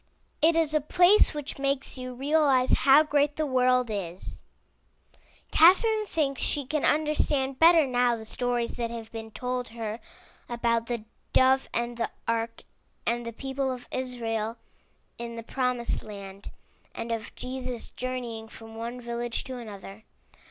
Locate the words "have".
8.89-9.11